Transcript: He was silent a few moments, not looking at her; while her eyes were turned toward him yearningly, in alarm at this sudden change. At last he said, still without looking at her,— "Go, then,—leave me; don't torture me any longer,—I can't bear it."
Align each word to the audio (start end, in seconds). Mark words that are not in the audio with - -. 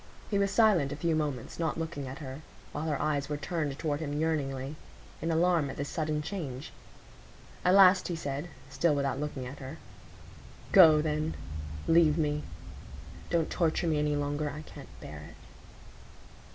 He 0.31 0.39
was 0.39 0.49
silent 0.49 0.91
a 0.91 0.95
few 0.95 1.15
moments, 1.15 1.59
not 1.59 1.77
looking 1.77 2.07
at 2.07 2.17
her; 2.17 2.41
while 2.71 2.85
her 2.85 2.99
eyes 2.99 3.29
were 3.29 3.37
turned 3.37 3.77
toward 3.77 3.99
him 3.99 4.19
yearningly, 4.19 4.75
in 5.21 5.29
alarm 5.29 5.69
at 5.69 5.77
this 5.77 5.89
sudden 5.89 6.23
change. 6.23 6.73
At 7.63 7.75
last 7.75 8.07
he 8.07 8.15
said, 8.15 8.47
still 8.67 8.95
without 8.95 9.19
looking 9.19 9.45
at 9.45 9.59
her,— 9.59 9.77
"Go, 10.71 11.03
then,—leave 11.03 12.17
me; 12.17 12.41
don't 13.29 13.51
torture 13.51 13.85
me 13.85 13.99
any 13.99 14.15
longer,—I 14.15 14.63
can't 14.63 14.89
bear 15.01 15.19
it." 15.19 15.35